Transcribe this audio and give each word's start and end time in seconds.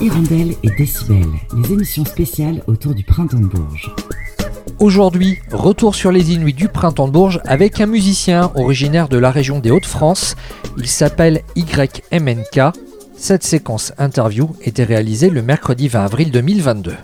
Hirondelle 0.00 0.54
et 0.62 0.70
Décibel, 0.78 1.26
les 1.56 1.72
émissions 1.72 2.04
spéciales 2.04 2.62
autour 2.68 2.94
du 2.94 3.02
printemps 3.02 3.40
de 3.40 3.46
Bourges. 3.46 3.92
Aujourd'hui, 4.78 5.38
retour 5.50 5.96
sur 5.96 6.12
les 6.12 6.32
Inuits 6.32 6.54
du 6.54 6.68
printemps 6.68 7.08
de 7.08 7.12
Bourges 7.12 7.40
avec 7.44 7.80
un 7.80 7.86
musicien 7.86 8.52
originaire 8.54 9.08
de 9.08 9.18
la 9.18 9.32
région 9.32 9.58
des 9.58 9.72
Hauts-de-France. 9.72 10.36
Il 10.76 10.86
s'appelle 10.86 11.40
YMNK. 11.56 12.72
Cette 13.16 13.42
séquence 13.42 13.92
interview 13.98 14.54
était 14.62 14.84
réalisée 14.84 15.30
le 15.30 15.42
mercredi 15.42 15.88
20 15.88 16.04
avril 16.04 16.30
2022. 16.30 16.94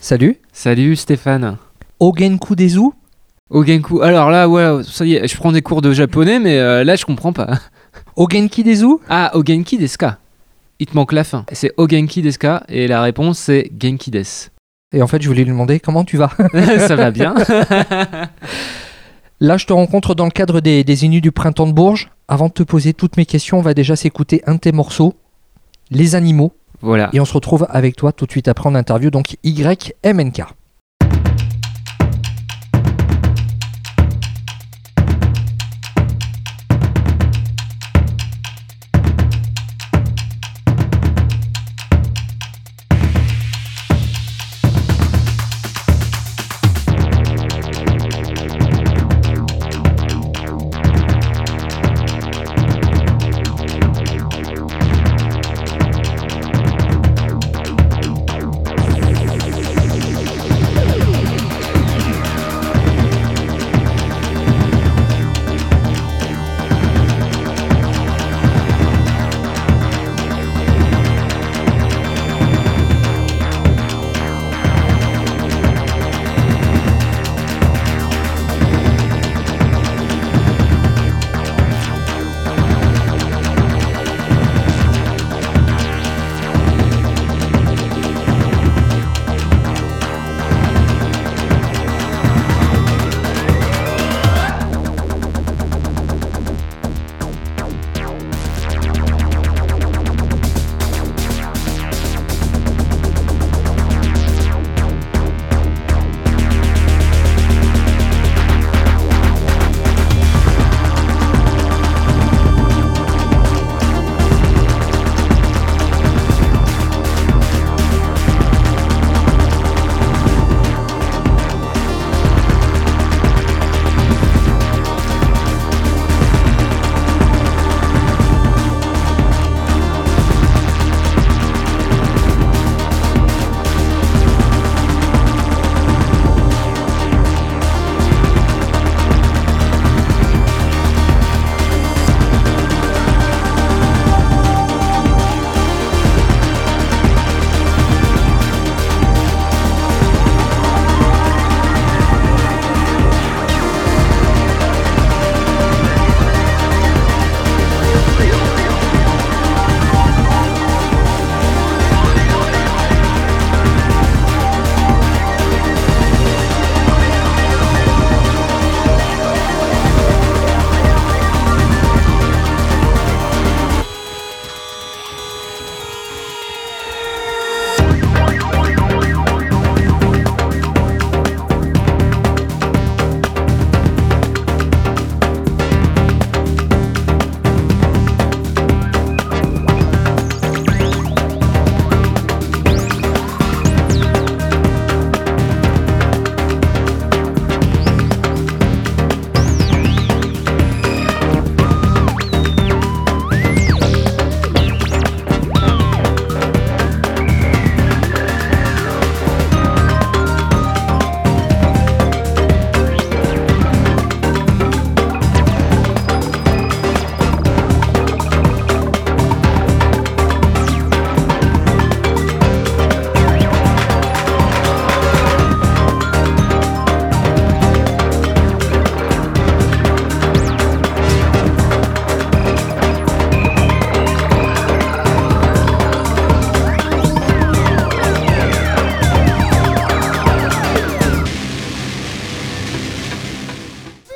Salut 0.00 0.38
Salut 0.52 0.94
Stéphane. 0.94 1.56
Ogenku 1.98 2.54
Dezu 2.54 2.90
Ogenku. 3.50 4.02
Alors 4.02 4.30
là, 4.30 4.48
ouais, 4.48 4.82
ça 4.84 5.04
y 5.04 5.14
est, 5.14 5.26
je 5.26 5.36
prends 5.36 5.50
des 5.50 5.62
cours 5.62 5.82
de 5.82 5.92
japonais, 5.92 6.38
mais 6.38 6.58
euh, 6.58 6.84
là, 6.84 6.94
je 6.94 7.04
comprends 7.04 7.32
pas. 7.32 7.58
Ogenki 8.16 8.62
Dezu 8.62 8.98
Ah, 9.08 9.32
Ogenki 9.34 9.78
deska. 9.78 10.18
Il 10.78 10.86
te 10.86 10.94
manque 10.94 11.12
la 11.12 11.24
fin. 11.24 11.44
C'est 11.52 11.72
Ogenki 11.76 12.22
deska 12.22 12.64
et 12.68 12.86
la 12.86 13.02
réponse 13.02 13.38
c'est 13.38 13.70
Genki 13.80 14.10
des. 14.10 14.22
Et 14.92 15.02
en 15.02 15.06
fait, 15.06 15.20
je 15.20 15.28
voulais 15.28 15.42
lui 15.44 15.50
demander 15.50 15.80
comment 15.80 16.04
tu 16.04 16.16
vas 16.16 16.30
ça 16.78 16.96
va 16.96 17.10
bien. 17.10 17.34
Là, 19.40 19.56
je 19.58 19.66
te 19.66 19.72
rencontre 19.72 20.14
dans 20.14 20.24
le 20.24 20.30
cadre 20.30 20.60
des, 20.60 20.84
des 20.84 21.04
Inuits 21.04 21.20
du 21.20 21.32
printemps 21.32 21.66
de 21.66 21.72
Bourges. 21.72 22.08
Avant 22.28 22.48
de 22.48 22.52
te 22.52 22.62
poser 22.62 22.94
toutes 22.94 23.16
mes 23.16 23.26
questions, 23.26 23.58
on 23.58 23.62
va 23.62 23.74
déjà 23.74 23.96
s'écouter 23.96 24.42
un 24.46 24.54
de 24.54 24.60
tes 24.60 24.72
morceaux, 24.72 25.14
Les 25.90 26.14
animaux. 26.14 26.52
voilà. 26.80 27.10
Et 27.12 27.20
on 27.20 27.24
se 27.24 27.34
retrouve 27.34 27.66
avec 27.68 27.96
toi 27.96 28.12
tout 28.12 28.26
de 28.26 28.30
suite 28.30 28.48
après 28.48 28.68
en 28.68 28.74
interview, 28.74 29.10
donc 29.10 29.36
YMNK. 29.44 30.42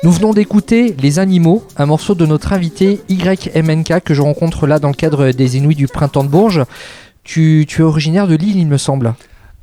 Nous 0.03 0.11
venons 0.11 0.33
d'écouter 0.33 0.95
Les 0.99 1.19
Animaux, 1.19 1.63
un 1.77 1.85
morceau 1.85 2.15
de 2.15 2.25
notre 2.25 2.53
invité 2.53 2.99
YMNK 3.09 4.01
que 4.03 4.13
je 4.13 4.21
rencontre 4.21 4.65
là 4.65 4.79
dans 4.79 4.87
le 4.87 4.95
cadre 4.95 5.31
des 5.31 5.57
Inuits 5.57 5.75
du 5.75 5.87
printemps 5.87 6.23
de 6.23 6.29
Bourges. 6.29 6.63
Tu, 7.23 7.65
tu 7.67 7.81
es 7.81 7.83
originaire 7.83 8.27
de 8.27 8.35
Lille, 8.35 8.57
il 8.57 8.67
me 8.67 8.77
semble. 8.77 9.13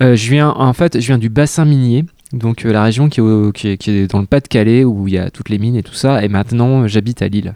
Euh, 0.01 0.15
je 0.15 0.31
viens, 0.31 0.51
en 0.51 0.73
fait, 0.73 1.01
je 1.01 1.07
viens 1.07 1.19
du 1.19 1.29
bassin 1.29 1.65
minier. 1.65 2.05
Donc 2.33 2.65
euh, 2.65 2.73
la 2.73 2.85
région 2.85 3.09
qui 3.09 3.19
est, 3.19 3.23
au- 3.23 3.51
qui 3.53 3.69
est- 3.71 3.77
qui 3.79 3.91
est 3.91 4.07
dans 4.07 4.21
le 4.21 4.27
Pas-de-Calais 4.27 4.85
où 4.85 5.09
il 5.09 5.15
y 5.15 5.19
a 5.19 5.31
toutes 5.31 5.49
les 5.49 5.59
mines 5.59 5.75
et 5.75 5.83
tout 5.83 5.95
ça. 5.95 6.23
Et 6.23 6.29
maintenant, 6.29 6.87
j'habite 6.87 7.21
à 7.23 7.29
Lille. 7.29 7.55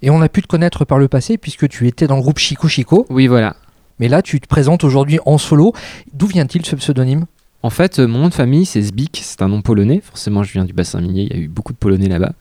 Et 0.00 0.08
on 0.10 0.22
a 0.22 0.28
pu 0.28 0.40
te 0.42 0.46
connaître 0.46 0.84
par 0.86 0.98
le 0.98 1.08
passé 1.08 1.36
puisque 1.36 1.68
tu 1.68 1.86
étais 1.86 2.06
dans 2.06 2.16
le 2.16 2.22
groupe 2.22 2.38
Chico 2.38 2.66
Chico. 2.68 3.04
Oui, 3.10 3.26
voilà. 3.26 3.56
Mais 3.98 4.08
là, 4.08 4.22
tu 4.22 4.40
te 4.40 4.46
présentes 4.46 4.84
aujourd'hui 4.84 5.18
en 5.26 5.36
solo. 5.36 5.74
D'où 6.14 6.26
vient-il 6.26 6.64
ce 6.64 6.76
pseudonyme? 6.76 7.26
En 7.62 7.68
fait, 7.68 7.98
euh, 7.98 8.06
mon 8.06 8.20
nom 8.20 8.28
de 8.28 8.34
famille, 8.34 8.64
c'est 8.64 8.80
Zbik, 8.80 9.20
c'est 9.22 9.42
un 9.42 9.48
nom 9.48 9.60
polonais. 9.60 10.00
Forcément, 10.02 10.42
je 10.42 10.52
viens 10.52 10.64
du 10.64 10.72
bassin 10.72 11.00
minier, 11.00 11.28
il 11.30 11.36
y 11.36 11.38
a 11.38 11.42
eu 11.42 11.48
beaucoup 11.48 11.74
de 11.74 11.78
polonais 11.78 12.08
là-bas. 12.08 12.32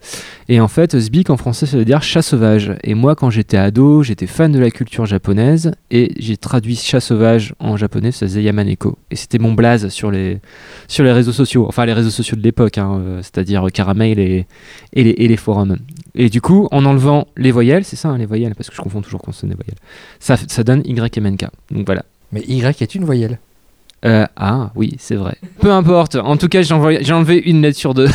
Et 0.48 0.62
en 0.62 0.70
fait, 0.70 0.98
Zbik 0.98 1.30
en 1.30 1.36
français, 1.36 1.66
ça 1.66 1.78
veut 1.78 1.84
dire 1.84 2.02
chat 2.02 2.22
sauvage. 2.22 2.74
Et 2.84 2.94
moi, 2.94 3.16
quand 3.16 3.30
j'étais 3.30 3.58
ado, 3.58 4.02
j'étais 4.02 4.28
fan 4.28 4.52
de 4.52 4.60
la 4.60 4.72
culture 4.72 5.06
japonaise 5.06 5.74
et 5.92 6.14
j'ai 6.18 6.38
traduit 6.38 6.78
chat 6.78 7.02
sauvage 7.02 7.54
en 7.60 7.76
japonais, 7.76 8.12
ça 8.12 8.28
faisait 8.28 8.44
Yamaneko. 8.44 8.98
Et 9.12 9.18
c'était 9.18 9.40
mon 9.40 9.54
blaze 9.54 9.90
sur 9.90 10.10
les, 10.10 10.40
sur 10.88 11.04
les 11.04 11.12
réseaux 11.12 11.34
sociaux, 11.34 11.66
enfin 11.68 11.86
les 11.86 11.94
réseaux 11.94 12.10
sociaux 12.10 12.38
de 12.38 12.44
l'époque, 12.44 12.78
hein, 12.78 13.00
euh, 13.00 13.22
c'est-à-dire 13.22 13.66
Caramel 13.74 14.20
et, 14.20 14.48
et, 14.94 15.04
les, 15.04 15.16
et 15.18 15.38
forums. 15.38 15.78
Et 16.16 16.30
du 16.30 16.40
coup, 16.40 16.70
en 16.72 16.86
enlevant 16.86 17.28
les 17.36 17.52
voyelles, 17.52 17.84
c'est 17.84 17.98
ça, 17.98 18.10
hein, 18.10 18.18
les 18.18 18.26
voyelles, 18.26 18.56
parce 18.56 18.70
que 18.70 18.76
je 18.76 18.82
confonds 18.82 19.02
toujours 19.02 19.22
consonnes 19.22 19.52
et 19.52 19.56
voyelles, 19.56 19.78
ça, 20.20 20.38
ça 20.48 20.64
donne 20.64 20.82
YMNK. 20.86 21.48
Donc 21.72 21.86
voilà. 21.86 22.06
Mais 22.32 22.42
Y 22.48 22.82
est 22.82 22.96
une 22.96 23.04
voyelle. 23.04 23.40
Euh, 24.06 24.26
ah 24.36 24.72
oui, 24.76 24.96
c'est 25.00 25.16
vrai. 25.16 25.36
Peu 25.60 25.72
importe. 25.72 26.16
En 26.16 26.38
tout 26.38 26.48
cas, 26.48 26.62
j'ai 26.62 26.74
enlevé 26.74 27.38
une 27.38 27.62
lettre 27.62 27.78
sur 27.78 27.94
deux. 27.94 28.10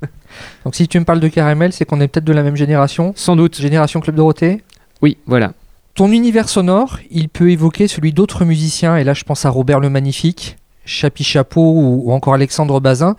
Donc 0.64 0.74
si 0.74 0.88
tu 0.88 0.98
me 0.98 1.04
parles 1.04 1.20
de 1.20 1.28
caramel, 1.28 1.72
c'est 1.72 1.84
qu'on 1.84 2.00
est 2.00 2.08
peut-être 2.08 2.24
de 2.24 2.32
la 2.32 2.42
même 2.42 2.56
génération. 2.56 3.12
Sans 3.16 3.36
doute. 3.36 3.60
Génération 3.60 4.00
Club 4.00 4.16
Dorothée. 4.16 4.62
Oui, 5.02 5.18
voilà. 5.26 5.52
Ton 5.94 6.12
univers 6.12 6.48
sonore, 6.48 6.98
il 7.10 7.28
peut 7.28 7.50
évoquer 7.50 7.88
celui 7.88 8.12
d'autres 8.12 8.44
musiciens, 8.44 8.96
et 8.96 9.02
là 9.02 9.14
je 9.14 9.24
pense 9.24 9.44
à 9.44 9.50
Robert 9.50 9.80
le 9.80 9.90
Magnifique, 9.90 10.56
Chapi 10.84 11.24
Chapeau 11.24 11.72
ou, 11.72 12.02
ou 12.04 12.12
encore 12.12 12.34
Alexandre 12.34 12.78
Bazin. 12.78 13.16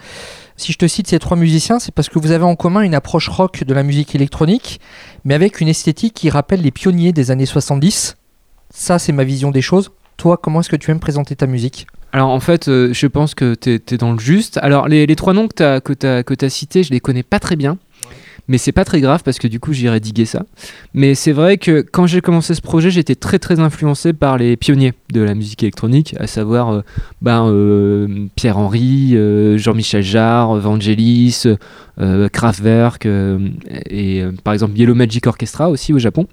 Si 0.56 0.72
je 0.72 0.78
te 0.78 0.88
cite 0.88 1.08
ces 1.08 1.20
trois 1.20 1.36
musiciens, 1.36 1.80
c'est 1.80 1.94
parce 1.94 2.10
que 2.10 2.20
vous 2.20 2.32
avez 2.32 2.44
en 2.44 2.56
commun 2.56 2.82
une 2.82 2.96
approche 2.96 3.28
rock 3.28 3.64
de 3.64 3.74
la 3.74 3.84
musique 3.84 4.16
électronique, 4.16 4.80
mais 5.26 5.34
avec 5.34 5.60
une 5.60 5.68
esthétique 5.68 6.14
qui 6.14 6.30
rappelle 6.30 6.62
les 6.62 6.72
pionniers 6.72 7.12
des 7.12 7.32
années 7.32 7.46
70. 7.46 8.18
Ça, 8.70 9.00
c'est 9.00 9.12
ma 9.12 9.24
vision 9.24 9.52
des 9.52 9.62
choses. 9.62 9.92
Toi, 10.18 10.38
comment 10.38 10.60
est-ce 10.60 10.70
que 10.70 10.76
tu 10.76 10.92
aimes 10.92 11.00
présenter 11.00 11.36
ta 11.36 11.48
musique? 11.48 11.88
Alors 12.12 12.30
en 12.30 12.40
fait, 12.40 12.68
euh, 12.68 12.92
je 12.92 13.08
pense 13.08 13.36
que 13.36 13.56
tu 13.56 13.76
es, 13.76 13.98
dans 13.98 14.14
le 14.14 14.20
juste. 14.20 14.58
Alors 14.62 14.88
les, 14.88 15.16
trois 15.16 15.34
noms 15.34 15.48
que 15.48 15.94
tu 15.94 16.46
as, 16.46 16.50
cités, 16.50 16.84
je 16.84 16.92
les 16.92 17.00
connais 17.00 17.24
pas 17.24 17.40
très 17.40 17.56
bien. 17.56 17.78
Mais 18.48 18.58
c'est 18.58 18.72
pas 18.72 18.84
très 18.84 19.00
grave 19.00 19.22
parce 19.24 19.38
que 19.38 19.48
du 19.48 19.60
coup 19.60 19.74
j'irai 19.74 20.00
diguer 20.00 20.26
ça. 20.26 20.44
Mais 20.96 21.14
c'est 21.14 21.34
vrai 21.34 21.60
que 21.60 21.82
quand 21.82 22.08
j'ai 22.08 22.20
commencé 22.20 22.56
ce 22.56 22.62
projet, 22.62 22.90
j'étais 22.90 23.14
très 23.14 23.38
très 23.38 23.60
influencé 23.60 24.12
par 24.12 24.40
les 24.40 24.58
pionniers 24.58 24.94
de 25.14 25.22
la 25.22 25.36
musique 25.36 25.62
électronique, 25.62 26.16
à 26.20 26.26
savoir 26.26 26.74
euh, 26.74 26.82
ben, 27.22 27.46
euh, 27.46 28.26
Pierre 28.36 28.58
Henry, 28.58 29.16
Jean-Michel 29.60 30.02
Jarre, 30.02 30.56
Vangelis, 30.56 31.44
Kraftwerk 32.34 33.06
et 33.06 34.24
par 34.44 34.54
exemple 34.56 34.76
Yellow 34.80 34.96
Magic 34.96 35.28
Orchestra 35.28 35.70
aussi 35.70 35.94
au 35.94 36.00
Japon. 36.00 36.26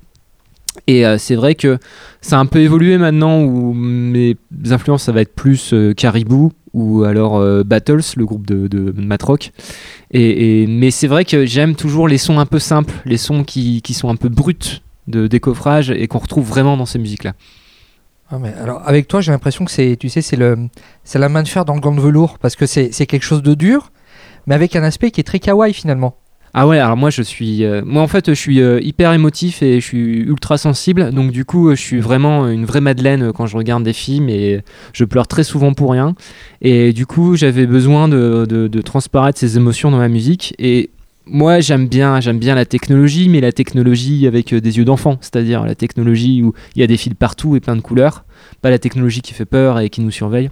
Et 0.87 1.07
euh, 1.07 1.19
c'est 1.19 1.35
vrai 1.35 1.55
que 1.55 1.79
ça 2.21 2.37
a 2.37 2.41
un 2.41 2.47
peu 2.47 2.61
évolué 2.61 2.99
maintenant 2.99 3.43
où 3.43 3.73
mes 3.75 4.37
influences 4.71 5.05
ça 5.05 5.13
va 5.13 5.21
être 5.21 5.35
plus 5.35 5.73
euh, 5.73 5.95
Caribou 5.95 6.53
ou 6.73 7.05
alors 7.05 7.37
euh, 7.37 7.65
Battles, 7.65 8.03
le 8.17 8.25
groupe 8.25 8.47
de, 8.47 8.93
Matrock. 8.97 9.53
Et, 10.13 10.67
mais 10.67 10.91
c'est 10.91 11.07
vrai 11.07 11.25
que 11.25 11.47
j'aime 11.47 11.75
toujours 11.75 12.07
les 12.07 12.19
sons 12.19 12.39
un 12.39 12.47
peu 12.47 12.59
simples, 12.59 12.95
les 13.05 13.17
sons 13.17 13.45
qui, 13.45 13.83
sont 13.93 14.09
un 14.09 14.17
peu 14.17 14.29
bruts 14.29 14.83
de 15.09 15.27
décoffrage 15.27 15.91
et 15.91 16.07
qu'on 16.07 16.19
retrouve 16.19 16.47
vraiment 16.47 16.77
dans 16.77 16.87
ces 16.87 16.99
musiques-là. 16.99 17.33
Ah, 18.31 18.39
mais 18.39 18.53
alors 18.55 18.83
avec 18.85 19.09
toi, 19.09 19.21
j'ai 19.21 19.33
l'impression 19.33 19.65
que 19.65 19.71
c'est, 19.71 19.97
tu 19.99 20.09
sais, 20.09 20.21
c'est 20.21 20.39
c'est 21.05 21.19
la 21.19 21.29
main 21.29 21.43
de 21.43 21.49
fer 21.49 21.65
dans 21.65 21.75
le 21.75 21.81
gant 21.81 21.95
de 21.95 22.01
velours 22.01 22.39
parce 22.39 22.57
que 22.57 22.67
c'est 22.67 22.91
quelque 23.07 23.23
chose 23.23 23.43
de 23.43 23.55
dur, 23.55 23.91
mais 24.47 24.55
avec 24.55 24.77
un 24.77 24.83
aspect 24.83 25.11
qui 25.11 25.21
est 25.21 25.25
très 25.25 25.39
kawaii 25.39 25.73
finalement. 25.73 26.17
Ah 26.59 26.67
ouais, 26.67 26.79
alors 26.79 26.97
moi 26.97 27.11
je 27.11 27.21
suis, 27.21 27.65
euh, 27.65 27.83
moi 27.85 28.01
en 28.01 28.09
fait 28.09 28.31
je 28.31 28.35
suis 28.35 28.63
euh, 28.63 28.81
hyper 28.81 29.13
émotif 29.13 29.63
et 29.63 29.79
je 29.79 29.85
suis 29.85 30.21
ultra 30.21 30.57
sensible, 30.57 31.13
donc 31.13 31.31
du 31.31 31.45
coup 31.45 31.69
je 31.75 31.79
suis 31.79 32.01
vraiment 32.01 32.49
une 32.49 32.65
vraie 32.65 32.81
madeleine 32.81 33.25
euh, 33.25 33.33
quand 33.33 33.45
je 33.45 33.59
regarde 33.59 33.83
des 33.83 33.93
films 33.93 34.31
et 34.31 34.63
je 34.95 35.05
pleure 35.05 35.29
très 35.29 35.45
souvent 35.45 35.75
pour 35.75 35.91
rien. 35.91 36.15
Et 36.63 36.95
du 36.95 37.05
coup 37.05 37.37
j'avais 37.37 37.67
besoin 37.67 38.09
de, 38.09 38.47
de, 38.49 38.69
de 38.69 38.81
transparaître 38.81 39.39
ces 39.39 39.59
émotions 39.59 39.91
dans 39.91 39.99
ma 39.99 40.09
musique 40.09 40.55
et 40.59 40.89
moi 41.27 41.61
j'aime 41.61 41.89
bien, 41.89 42.21
j'aime 42.21 42.39
bien 42.39 42.55
la 42.55 42.65
technologie, 42.65 43.29
mais 43.29 43.43
la 43.43 43.53
technologie 43.53 44.27
avec 44.27 44.55
des 44.55 44.79
yeux 44.79 44.87
d'enfant, 44.87 45.19
c'est-à-dire 45.21 45.63
la 45.67 45.75
technologie 45.75 46.43
où 46.43 46.55
il 46.75 46.81
y 46.81 46.83
a 46.83 46.87
des 46.87 46.97
fils 46.97 47.13
partout 47.13 47.55
et 47.57 47.61
plein 47.61 47.77
de 47.77 47.83
couleurs, 47.83 48.25
pas 48.63 48.71
la 48.71 48.79
technologie 48.79 49.21
qui 49.21 49.35
fait 49.35 49.45
peur 49.45 49.79
et 49.79 49.91
qui 49.91 50.01
nous 50.01 50.11
surveille. 50.11 50.49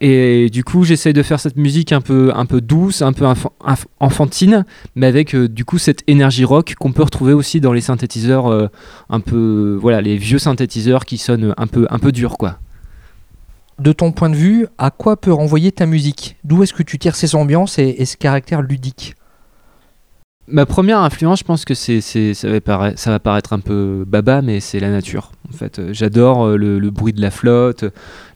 Et 0.00 0.50
du 0.50 0.62
coup, 0.62 0.84
j'essaye 0.84 1.14
de 1.14 1.22
faire 1.22 1.40
cette 1.40 1.56
musique 1.56 1.90
un 1.92 2.02
peu, 2.02 2.30
un 2.34 2.44
peu 2.44 2.60
douce, 2.60 3.00
un 3.00 3.14
peu 3.14 3.24
enfant- 3.24 3.52
enf- 3.64 3.86
enfantine, 3.98 4.66
mais 4.94 5.06
avec 5.06 5.34
euh, 5.34 5.48
du 5.48 5.64
coup 5.64 5.78
cette 5.78 6.02
énergie 6.06 6.44
rock 6.44 6.74
qu'on 6.78 6.92
peut 6.92 7.02
retrouver 7.02 7.32
aussi 7.32 7.60
dans 7.62 7.72
les 7.72 7.80
synthétiseurs 7.80 8.46
euh, 8.46 8.68
un 9.08 9.20
peu, 9.20 9.78
voilà, 9.80 10.02
les 10.02 10.18
vieux 10.18 10.38
synthétiseurs 10.38 11.06
qui 11.06 11.16
sonnent 11.16 11.54
un 11.56 11.66
peu, 11.66 11.86
un 11.88 11.98
peu 11.98 12.12
durs, 12.12 12.36
quoi. 12.36 12.58
De 13.78 13.92
ton 13.92 14.12
point 14.12 14.30
de 14.30 14.36
vue, 14.36 14.66
à 14.78 14.90
quoi 14.90 15.16
peut 15.16 15.32
renvoyer 15.32 15.72
ta 15.72 15.86
musique? 15.86 16.36
D'où 16.44 16.62
est-ce 16.62 16.74
que 16.74 16.82
tu 16.82 16.98
tires 16.98 17.16
ces 17.16 17.34
ambiances 17.34 17.78
et 17.78 18.04
ce 18.04 18.16
caractère 18.16 18.62
ludique? 18.62 19.14
Ma 20.48 20.64
première 20.64 21.00
influence, 21.00 21.40
je 21.40 21.44
pense 21.44 21.64
que 21.64 21.74
c'est, 21.74 22.00
ça, 22.00 22.48
va 22.48 23.18
paraître, 23.18 23.52
un 23.52 23.58
peu 23.58 24.04
baba, 24.06 24.42
mais 24.42 24.60
c'est 24.60 24.78
la 24.78 24.90
nature. 24.90 25.32
En 25.48 25.56
fait, 25.56 25.92
j'adore 25.92 26.46
euh, 26.46 26.56
le, 26.56 26.90
bruit 26.90 27.12
de 27.12 27.20
la 27.20 27.32
flotte, 27.32 27.84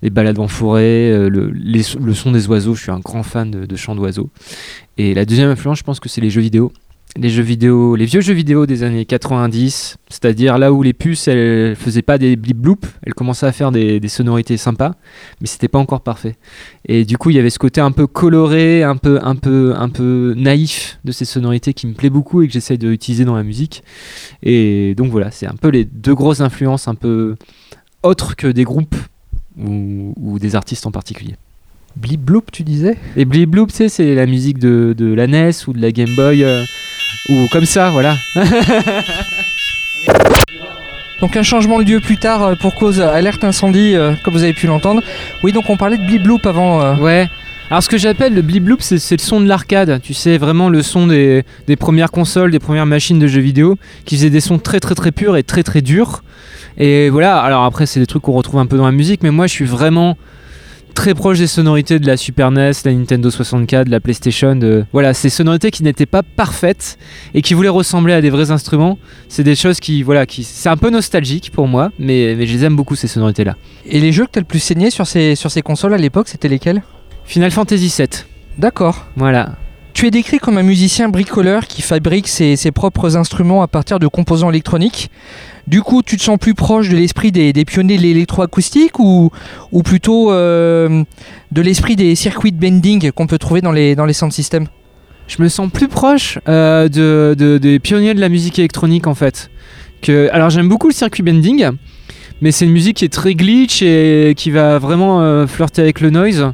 les 0.03 0.11
balades 0.11 0.41
en 0.41 0.49
forêt, 0.49 1.13
euh, 1.13 1.29
le, 1.29 2.15
son 2.15 2.33
des 2.33 2.49
oiseaux. 2.49 2.75
Je 2.75 2.83
suis 2.83 2.91
un 2.91 2.99
grand 2.99 3.23
fan 3.23 3.51
de 3.51 3.77
chants 3.77 3.95
d'oiseaux. 3.95 4.31
Et 4.99 5.15
la 5.15 5.25
deuxième 5.25 5.51
influence, 5.51 5.79
je 5.79 5.85
pense 5.85 6.01
que 6.01 6.09
c'est 6.09 6.21
les 6.21 6.31
jeux 6.31 6.41
vidéo. 6.41 6.73
Les 7.17 7.29
vieux 7.29 8.21
jeux 8.21 8.33
vidéo 8.33 8.67
des 8.67 8.85
années 8.85 9.05
90, 9.05 9.97
c'est-à-dire 10.09 10.59
là 10.59 10.73
où 10.73 10.83
les 10.85 10.93
puces, 10.93 11.27
elles 11.27 11.75
faisaient 11.75 12.03
pas 12.03 12.19
des 12.19 12.37
blip 12.37 12.57
bloop, 12.57 12.87
elles 13.03 13.15
commençaient 13.15 13.47
à 13.47 13.53
faire 13.53 13.73
des, 13.73 14.01
sonorités 14.09 14.57
sympas, 14.57 14.95
mais 15.41 15.49
c'était 15.49 15.67
pas 15.67 15.81
encore 15.81 16.03
parfait. 16.03 16.37
Et 16.87 17.05
du 17.05 17.19
coup, 17.19 17.31
il 17.31 17.37
y 17.37 17.41
avait 17.41 17.51
ce 17.51 17.59
côté 17.59 17.81
un 17.81 17.91
peu 17.91 18.07
coloré, 18.07 18.85
un 18.85 18.97
peu, 18.97 19.19
un 19.23 19.35
peu, 19.35 19.75
un 19.77 19.89
peu 19.89 20.35
naïf 20.37 21.01
de 21.05 21.11
ces 21.11 21.25
sonorités 21.25 21.75
qui 21.75 21.89
me 21.89 21.95
plaît 21.95 22.11
beaucoup 22.11 22.43
et 22.43 22.47
que 22.47 22.53
j'essaye 22.53 22.79
d'utiliser 22.79 23.25
dans 23.25 23.37
la 23.37 23.43
musique. 23.43 23.83
Et 24.45 24.95
donc 24.95 25.11
voilà, 25.11 25.33
c'est 25.33 25.47
un 25.47 25.57
peu 25.61 25.69
les 25.69 25.85
deux 25.85 26.15
grosses 26.15 26.41
influences 26.41 26.87
un 26.87 26.95
peu 26.95 27.35
autres 28.05 28.37
que 28.37 28.47
des 28.47 28.65
groupes 28.65 28.97
ou, 29.59 30.15
ou 30.17 30.39
des 30.39 30.55
artistes 30.55 30.87
en 30.87 30.93
particulier. 30.93 31.35
Blip 31.97 32.21
bloop, 32.21 32.51
tu 32.53 32.63
disais? 32.63 32.97
Et 33.17 33.25
Blip 33.25 33.51
Bloop, 33.51 33.71
tu 33.71 33.77
sais, 33.77 33.89
c'est 33.89 34.15
la 34.15 34.27
musique 34.27 34.59
de, 34.59 34.95
de 34.97 35.13
la 35.13 35.27
NES 35.27 35.51
ou 35.67 35.73
de 35.73 35.83
la 35.83 35.93
Game 35.93 36.15
Boy, 36.17 36.45
euh, 36.45 36.63
ou 37.29 37.47
comme 37.53 37.67
ça, 37.67 37.91
voilà. 37.91 38.17
Donc 41.21 41.37
un 41.37 41.43
changement 41.43 41.79
de 41.79 41.85
lieu 41.85 42.01
plus 42.01 42.17
tard 42.17 42.43
euh, 42.43 42.55
pour 42.55 42.75
cause 42.75 43.01
alerte 43.01 43.45
incendie, 43.45 43.95
euh, 43.95 44.15
comme 44.25 44.33
vous 44.33 44.43
avez 44.43 44.55
pu 44.55 44.67
l'entendre. 44.67 45.03
Oui, 45.43 45.53
donc 45.53 45.69
on 45.69 45.77
parlait 45.77 45.99
de 45.99 46.07
blip 46.07 46.23
bloop 46.23 46.47
avant. 46.47 46.81
euh. 46.83 46.97
Ouais. 46.97 47.29
Alors 47.69 47.83
ce 47.83 47.91
que 47.91 47.99
j'appelle 47.99 48.33
le 48.35 48.41
blip 48.41 48.65
bloop, 48.65 48.81
c'est 48.81 48.99
c'est 48.99 49.17
le 49.17 49.23
son 49.23 49.41
de 49.43 49.47
l'arcade. 49.47 50.01
Tu 50.03 50.15
sais, 50.15 50.39
vraiment 50.39 50.71
le 50.71 50.83
son 50.83 51.07
des, 51.07 51.45
des 51.67 51.77
premières 51.77 52.11
consoles, 52.11 52.51
des 52.51 52.59
premières 52.59 52.87
machines 52.87 53.19
de 53.19 53.27
jeux 53.27 53.43
vidéo, 53.43 53.77
qui 54.07 54.17
faisaient 54.17 54.31
des 54.31 54.41
sons 54.41 54.59
très 54.59 54.81
très 54.81 54.95
très 54.95 55.13
purs 55.13 55.37
et 55.37 55.43
très 55.43 55.63
très 55.63 55.83
durs. 55.83 56.23
Et 56.79 57.11
voilà, 57.11 57.39
alors 57.39 57.65
après 57.65 57.85
c'est 57.85 58.01
des 58.01 58.07
trucs 58.07 58.23
qu'on 58.23 58.33
retrouve 58.33 58.59
un 58.59 58.67
peu 58.67 58.79
dans 58.79 58.87
la 58.87 58.93
musique, 58.93 59.23
mais 59.23 59.31
moi 59.31 59.47
je 59.47 59.53
suis 59.53 59.67
vraiment 59.67 60.17
très 61.01 61.15
proche 61.15 61.39
des 61.39 61.47
sonorités 61.47 61.99
de 61.99 62.07
la 62.07 62.19
Super 62.19 62.51
NES, 62.51 62.73
la 62.85 62.93
Nintendo 62.93 63.31
64, 63.31 63.87
de 63.87 63.91
la 63.91 64.01
PlayStation. 64.01 64.55
De... 64.55 64.85
Voilà, 64.93 65.15
ces 65.15 65.31
sonorités 65.31 65.71
qui 65.71 65.83
n'étaient 65.83 66.05
pas 66.05 66.23
parfaites 66.23 66.99
et 67.33 67.41
qui 67.41 67.55
voulaient 67.55 67.71
ressembler 67.71 68.13
à 68.13 68.21
des 68.21 68.29
vrais 68.29 68.51
instruments. 68.51 68.99
C'est 69.27 69.43
des 69.43 69.55
choses 69.55 69.81
qui, 69.81 70.03
voilà, 70.03 70.27
qui, 70.27 70.45
c'est 70.45 70.69
un 70.69 70.77
peu 70.77 70.91
nostalgique 70.91 71.53
pour 71.53 71.69
moi, 71.69 71.91
mais, 71.99 72.35
mais 72.37 72.47
je 72.47 72.53
les 72.53 72.65
aime 72.67 72.77
beaucoup 72.77 72.97
ces 72.97 73.09
sonorités-là. 73.09 73.57
Et 73.87 73.99
les 73.99 74.13
jeux 74.13 74.27
que 74.27 74.33
t'as 74.33 74.41
le 74.41 74.47
plus 74.47 74.59
saigné 74.59 74.91
sur 74.91 75.07
ces, 75.07 75.37
sur 75.37 75.51
ces 75.51 75.63
consoles 75.63 75.95
à 75.95 75.97
l'époque, 75.97 76.29
c'était 76.29 76.49
lesquels? 76.49 76.83
Final 77.25 77.51
Fantasy 77.51 77.91
VII, 77.97 78.07
D'accord. 78.59 79.07
voilà. 79.17 79.57
Tu 79.93 80.07
es 80.07 80.11
décrit 80.11 80.39
comme 80.39 80.57
un 80.57 80.63
musicien 80.63 81.09
bricoleur 81.09 81.67
qui 81.67 81.83
fabrique 81.83 82.29
ses, 82.29 82.57
propres 82.73 83.17
instruments 83.17 83.63
à 83.63 83.69
partir 83.69 83.99
de 83.99 84.07
composants 84.07 84.51
électroniques. 84.51 85.11
Du 85.67 85.83
coup, 85.83 86.03
tu 86.03 86.17
te 86.17 86.23
sens 86.23 86.39
plus 86.39 86.55
proche 86.55 86.89
de 86.89 86.97
l'esprit 86.97 87.33
des, 87.33 87.53
pionniers 87.65 87.97
de 87.97 88.03
l'électroacoustique 88.03 88.99
ou, 88.99 89.31
ou 89.73 89.83
plutôt 89.83 90.33
euh, 90.33 91.05
de 91.53 91.63
l'esprit 91.63 91.97
des 91.97 92.15
circuits 92.15 92.51
bending 92.53 93.13
qu'on 93.13 93.27
peut 93.27 93.39
trouver 93.39 93.61
dans 93.61 93.73
les, 93.73 93.95
dans 93.95 94.07
les 94.07 94.13
sound 94.13 94.33
systems? 94.33 94.69
Je 95.29 95.43
me 95.43 95.49
sens 95.49 95.71
plus 95.71 95.87
proche 95.87 96.39
euh, 96.49 96.89
de, 96.89 97.37
de- 97.39 97.59
des 97.59 97.79
pionniers 97.79 98.15
de 98.15 98.21
la 98.21 98.29
musique 98.29 98.59
électronique 98.59 99.07
en 99.07 99.15
fait. 99.15 99.51
Alors 100.33 100.51
j'aime 100.51 100.69
beaucoup 100.69 100.89
le 100.89 100.95
circuit 100.95 101.23
bending, 101.23 101.69
mais 102.41 102.51
c'est 102.53 102.65
une 102.65 102.73
musique 102.73 102.97
qui 102.97 103.05
est 103.05 103.13
très 103.13 103.35
glitch 103.35 103.83
et 103.83 104.35
qui 104.37 104.51
va 104.51 104.79
vraiment 104.79 105.21
euh, 105.21 105.47
flirter 105.47 105.83
avec 105.83 106.01
le 106.01 106.11
noise. 106.11 106.53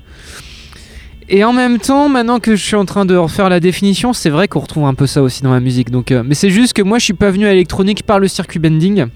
Et 1.28 1.42
en 1.42 1.52
même 1.52 1.78
temps, 1.78 2.08
maintenant 2.08 2.38
que 2.38 2.54
je 2.54 2.64
suis 2.64 2.76
en 2.76 2.84
train 2.84 3.04
de 3.04 3.16
refaire 3.16 3.48
la 3.48 3.58
définition, 3.58 4.12
c'est 4.12 4.30
vrai 4.30 4.46
qu'on 4.46 4.60
retrouve 4.60 4.84
un 4.84 4.94
peu 4.94 5.06
ça 5.06 5.22
aussi 5.22 5.42
dans 5.42 5.52
la 5.52 5.60
musique. 5.60 5.90
Donc, 5.90 6.12
euh, 6.12 6.22
mais 6.24 6.34
c'est 6.36 6.50
juste 6.50 6.72
que 6.72 6.82
moi 6.82 6.98
je 6.98 7.04
suis 7.04 7.14
pas 7.14 7.30
venu 7.30 7.46
à 7.46 7.50
l'électronique 7.50 8.04
par 8.04 8.20
le 8.20 8.28
circuit 8.28 8.60
bending. 8.60 9.06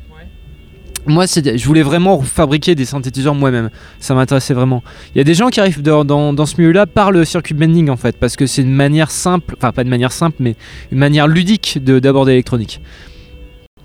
Moi, 1.07 1.25
je 1.27 1.65
voulais 1.65 1.83
vraiment 1.83 2.21
fabriquer 2.21 2.75
des 2.75 2.85
synthétiseurs 2.85 3.35
moi-même. 3.35 3.71
Ça 4.01 4.15
m'intéressait 4.15 4.53
vraiment. 4.53 4.83
Il 5.15 5.19
y 5.19 5.21
a 5.21 5.25
des 5.25 5.33
gens 5.35 5.49
qui 5.49 5.59
arrivent 5.59 5.81
dans, 5.83 6.05
dans- 6.05 6.35
dans 6.35 6.45
ce 6.47 6.57
milieu-là 6.59 6.87
par 6.87 7.11
le 7.11 7.25
circuit 7.25 7.55
bending 7.55 7.89
en 7.89 7.97
fait, 7.97 8.17
parce 8.19 8.37
que 8.37 8.45
c'est 8.47 8.63
une 8.63 8.75
manière 8.75 9.11
simple, 9.11 9.55
enfin 9.57 9.73
pas 9.73 9.83
de 9.85 9.89
manière 9.89 10.13
simple, 10.13 10.37
mais 10.41 10.57
une 10.93 10.99
manière 10.99 11.27
ludique 11.29 11.79
de- 11.83 12.01
d'aborder 12.01 12.33
l'électronique. 12.33 12.81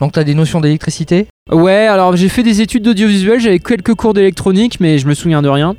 Donc 0.01 0.11
tu 0.11 0.19
as 0.19 0.23
des 0.25 0.33
notions 0.35 0.59
d'électricité? 0.59 1.27
Ouais, 1.51 1.87
alors 1.87 2.17
j'ai 2.17 2.27
fait 2.27 2.43
des 2.43 2.59
études 2.59 2.83
d'audiovisuel, 2.83 3.39
j'avais 3.39 3.59
quelques 3.59 3.93
cours 3.93 4.13
d'électronique, 4.13 4.79
mais 4.81 4.97
je 4.97 5.07
me 5.07 5.13
souviens 5.13 5.41
de 5.41 5.47
rien. 5.47 5.75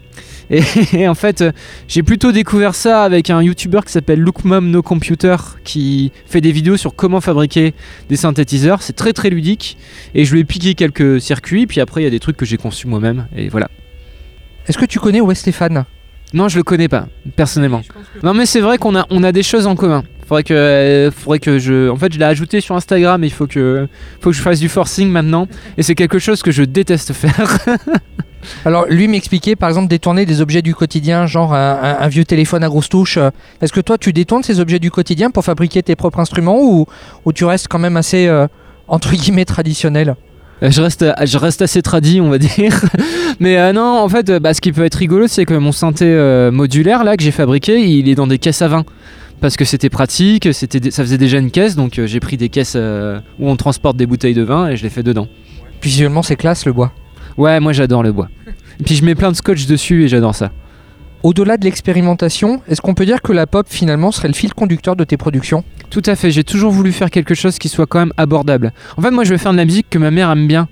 Et, 0.50 0.62
et 0.92 1.08
en 1.08 1.14
fait, 1.14 1.40
euh, 1.42 1.52
j'ai 1.88 2.02
plutôt 2.02 2.32
découvert 2.32 2.74
ça 2.74 3.02
avec 3.02 3.30
un 3.30 3.42
YouTuber 3.42 3.80
qui 3.86 3.92
s'appelle 3.92 4.20
Look 4.20 4.44
Mom 4.44 4.70
No 4.70 4.82
Computer 4.82 5.36
qui 5.64 6.12
fait 6.26 6.40
des 6.40 6.52
vidéos 6.52 6.76
sur 6.76 6.94
comment 6.94 7.20
fabriquer 7.20 7.74
des 8.08 8.16
synthétiseurs. 8.16 8.82
C'est 8.82 8.94
très 8.94 9.12
très 9.12 9.30
ludique. 9.30 9.76
Et 10.14 10.24
je 10.24 10.32
lui 10.32 10.40
ai 10.40 10.44
piqué 10.44 10.74
quelques 10.74 11.20
circuits. 11.20 11.66
Puis 11.66 11.80
après, 11.80 12.02
il 12.02 12.04
y 12.04 12.08
a 12.08 12.10
des 12.10 12.20
trucs 12.20 12.36
que 12.36 12.46
j'ai 12.46 12.56
conçus 12.56 12.86
moi-même. 12.86 13.26
Et 13.36 13.48
voilà. 13.48 13.68
Est-ce 14.68 14.78
que 14.78 14.86
tu 14.86 14.98
connais 14.98 15.20
Wes 15.20 15.38
Stéphane 15.38 15.84
Non, 16.32 16.48
je 16.48 16.56
le 16.56 16.64
connais 16.64 16.88
pas, 16.88 17.06
personnellement. 17.36 17.82
Non, 18.22 18.34
mais 18.34 18.46
c'est 18.46 18.60
vrai 18.60 18.78
qu'on 18.78 18.96
a, 18.96 19.06
on 19.10 19.22
a 19.22 19.32
des 19.32 19.44
choses 19.44 19.66
en 19.66 19.76
commun. 19.76 20.02
Faudrait 20.26 20.42
que, 20.42 20.54
euh, 20.54 21.10
faudrait 21.12 21.38
que 21.38 21.58
je. 21.58 21.88
En 21.88 21.96
fait, 21.96 22.12
je 22.12 22.18
l'ai 22.18 22.24
ajouté 22.24 22.60
sur 22.60 22.74
Instagram. 22.74 23.22
Il 23.22 23.30
faut 23.32 23.46
que, 23.46 23.86
faut 24.20 24.30
que 24.30 24.36
je 24.36 24.42
fasse 24.42 24.58
du 24.58 24.68
forcing 24.68 25.08
maintenant. 25.08 25.46
Et 25.78 25.82
c'est 25.82 25.94
quelque 25.94 26.18
chose 26.18 26.42
que 26.42 26.50
je 26.50 26.64
déteste 26.64 27.12
faire. 27.12 27.58
Alors, 28.64 28.86
lui 28.88 29.08
m'expliquait 29.08 29.56
par 29.56 29.68
exemple 29.68 29.88
détourner 29.88 30.24
des 30.26 30.40
objets 30.40 30.62
du 30.62 30.74
quotidien, 30.74 31.26
genre 31.26 31.52
un, 31.54 31.78
un- 31.82 31.96
un 32.00 32.08
vieux 32.08 32.24
téléphone 32.24 32.62
à 32.64 32.68
grosse 32.68 32.88
touche. 32.88 33.18
Est-ce 33.60 33.72
que 33.72 33.80
toi, 33.80 33.98
tu 33.98 34.12
détournes 34.12 34.42
ces 34.42 34.60
objets 34.60 34.78
du 34.78 34.90
quotidien 34.90 35.30
pour 35.30 35.44
fabriquer 35.44 35.82
tes 35.82 35.96
propres 35.96 36.20
instruments 36.20 36.60
ou, 36.60 36.86
ou 37.24 37.32
tu 37.32 37.44
restes 37.44 37.66
quand 37.68 37.78
même 37.80 37.96
assez, 37.96 38.26
euh, 38.26 38.46
entre 38.88 39.12
guillemets, 39.12 39.44
traditionnel? 39.44 40.14
Euh, 40.62 40.70
je 40.70 40.80
reste, 40.80 41.04
je 41.24 41.38
reste 41.38 41.60
assez 41.62 41.82
tradit, 41.82 42.20
on 42.20 42.30
va 42.30 42.38
dire. 42.38 42.72
Mais 43.40 43.58
euh, 43.58 43.72
non, 43.72 43.98
en 44.00 44.08
fait, 44.08 44.30
bah, 44.38 44.54
ce 44.54 44.60
qui 44.60 44.72
peut 44.72 44.84
être 44.84 44.94
rigolo, 44.94 45.26
c'est 45.28 45.44
que 45.44 45.54
mon 45.54 45.72
synthé 45.72 46.06
euh, 46.06 46.50
modulaire 46.52 47.04
là 47.04 47.16
que 47.16 47.22
j'ai 47.22 47.32
fabriqué, 47.32 47.80
il 47.88 48.08
est 48.08 48.14
dans 48.14 48.26
des 48.26 48.38
caisses 48.38 48.62
à 48.62 48.68
vin. 48.68 48.84
Parce 49.40 49.56
que 49.56 49.64
c'était 49.64 49.90
pratique, 49.90 50.52
c'était, 50.52 50.90
ça 50.90 51.02
faisait 51.02 51.18
déjà 51.18 51.38
une 51.38 51.50
caisse, 51.50 51.76
donc 51.76 51.98
euh, 51.98 52.06
j'ai 52.06 52.20
pris 52.20 52.36
des 52.36 52.48
caisses 52.48 52.74
euh, 52.76 53.20
où 53.38 53.48
on 53.48 53.56
transporte 53.56 53.96
des 53.96 54.06
bouteilles 54.06 54.34
de 54.34 54.42
vin 54.42 54.68
et 54.68 54.76
je 54.76 54.82
les 54.82 54.90
fais 54.90 55.02
dedans. 55.02 55.28
Puis 55.80 55.90
visuellement, 55.90 56.22
c'est 56.22 56.36
classe 56.36 56.64
le 56.64 56.72
bois. 56.72 56.92
Ouais, 57.36 57.60
moi 57.60 57.72
j'adore 57.72 58.02
le 58.02 58.12
bois. 58.12 58.28
Et 58.80 58.82
puis 58.82 58.94
je 58.94 59.04
mets 59.04 59.14
plein 59.14 59.30
de 59.30 59.36
scotch 59.36 59.66
dessus 59.66 60.04
et 60.04 60.08
j'adore 60.08 60.34
ça. 60.34 60.52
Au-delà 61.22 61.56
de 61.56 61.64
l'expérimentation, 61.64 62.62
est-ce 62.68 62.80
qu'on 62.80 62.94
peut 62.94 63.04
dire 63.04 63.20
que 63.20 63.32
la 63.32 63.46
pop 63.46 63.66
finalement 63.68 64.10
serait 64.10 64.28
le 64.28 64.34
fil 64.34 64.54
conducteur 64.54 64.96
de 64.96 65.04
tes 65.04 65.16
productions? 65.16 65.64
Tout 65.90 66.02
à 66.06 66.14
fait, 66.14 66.30
j'ai 66.30 66.44
toujours 66.44 66.70
voulu 66.70 66.92
faire 66.92 67.10
quelque 67.10 67.34
chose 67.34 67.58
qui 67.58 67.68
soit 67.68 67.86
quand 67.86 67.98
même 67.98 68.12
abordable. 68.16 68.72
En 68.96 69.02
fait, 69.02 69.10
moi 69.10 69.24
je 69.24 69.32
veux 69.32 69.38
faire 69.38 69.52
de 69.52 69.56
la 69.56 69.64
musique 69.64 69.88
que 69.90 69.98
ma 69.98 70.10
mère 70.10 70.30
aime 70.30 70.46
bien. 70.46 70.68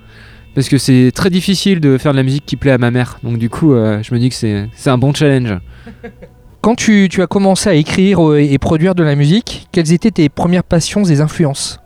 Parce 0.54 0.68
que 0.68 0.78
c'est 0.78 1.10
très 1.12 1.30
difficile 1.30 1.80
de 1.80 1.98
faire 1.98 2.12
de 2.12 2.16
la 2.16 2.22
musique 2.22 2.46
qui 2.46 2.56
plaît 2.56 2.70
à 2.70 2.78
ma 2.78 2.92
mère. 2.92 3.18
Donc 3.24 3.38
du 3.38 3.50
coup, 3.50 3.74
euh, 3.74 4.00
je 4.02 4.14
me 4.14 4.20
dis 4.20 4.28
que 4.28 4.36
c'est, 4.36 4.68
c'est 4.74 4.90
un 4.90 4.98
bon 4.98 5.12
challenge. 5.12 5.58
Quand 6.64 6.76
tu, 6.76 7.10
as 7.18 7.26
commencé 7.26 7.68
à 7.68 7.74
écrire 7.74 8.26
euh, 8.26 8.38
et 8.38 8.56
produire 8.56 8.94
de 8.94 9.02
la 9.02 9.16
musique, 9.16 9.68
quelles 9.70 9.92
étaient 9.92 10.10
tes 10.10 10.30
premières 10.30 10.64
passions 10.64 11.04
et 11.04 11.20
influences? 11.20 11.78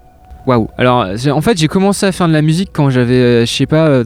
Waouh. 0.47 0.69
Alors, 0.79 1.05
en 1.33 1.41
fait, 1.41 1.59
j'ai 1.59 1.67
commencé 1.67 2.07
à 2.07 2.13
faire 2.13 2.29
de 2.29 2.33
la 2.33 2.43
musique 2.43 2.71
quand 2.73 2.89
j'avais, 2.89 3.15
euh, 3.15 3.41
je 3.45 3.53
sais 3.53 3.67
pas, 3.67 3.89
euh, 3.89 4.05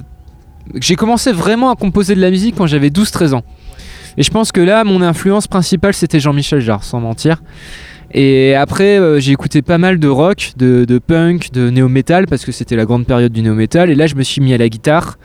j'ai 0.76 0.95
commencé 0.97 1.31
vraiment 1.31 1.71
à 1.71 1.76
composer 1.76 2.14
de 2.14 2.23
la 2.23 2.31
musique 2.31 2.55
quand 2.57 2.67
j'avais 2.67 2.88
12-13 2.88 3.35
ans. 3.35 3.43
Et 4.17 4.23
je 4.23 4.31
pense 4.31 4.50
que 4.50 4.62
là, 4.62 4.83
mon 4.85 5.02
influence 5.02 5.47
principale, 5.47 5.93
c'était 5.93 6.21
Jean-Michel 6.21 6.61
Jarre, 6.61 6.85
sans 6.85 7.00
mentir. 7.00 7.43
Et 8.14 8.55
après, 8.55 8.99
euh, 8.99 9.21
j'ai 9.21 9.33
écouté 9.33 9.61
pas 9.61 9.76
mal 9.76 9.99
de 9.99 10.09
rock, 10.09 10.52
de 10.57 10.99
punk, 10.99 11.52
de 11.52 11.69
néo-metal, 11.69 12.26
parce 12.26 12.47
que 12.47 12.52
c'était 12.52 12.76
la 12.76 12.87
grande 12.87 13.05
période 13.07 13.33
du 13.33 13.43
néo-metal. 13.43 13.91
Et 13.91 13.95
là, 13.95 14.07
je 14.07 14.14
me 14.14 14.23
suis 14.23 14.41
mis 14.41 14.55
à 14.55 14.59
la 14.59 14.71
guitare. 14.71 15.19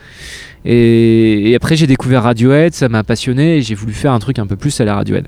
Et, 0.66 1.54
après, 1.56 1.76
j'ai 1.76 1.88
découvert 1.88 2.24
Radiohead, 2.24 2.74
ça 2.74 2.90
m'a 2.90 3.04
passionné, 3.04 3.58
et 3.58 3.62
j'ai 3.62 3.76
voulu 3.76 3.94
faire 3.94 4.12
un 4.12 4.20
truc 4.20 4.40
un 4.40 4.48
peu 4.48 4.56
plus 4.56 4.80
à 4.82 4.86
la 4.86 4.96
Radiohead. 4.96 5.28